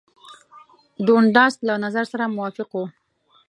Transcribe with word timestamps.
دونډاس 1.05 1.53
له 1.67 1.73
نظر 1.83 2.05
سره 2.13 2.33
موافق 2.35 2.69
وو. 2.73 2.85